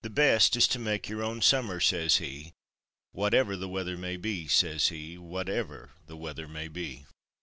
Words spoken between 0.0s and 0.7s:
The best is